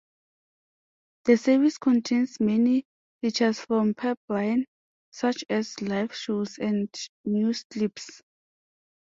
The 1.25 1.37
service 1.37 1.77
contains 1.77 2.39
many 2.39 2.87
features 3.21 3.59
from 3.59 3.93
Pipeline, 3.93 4.65
such 5.11 5.43
as 5.47 5.79
live 5.79 6.15
shows 6.15 6.57
and 6.57 6.89
news 7.23 7.63
clips. 7.71 8.23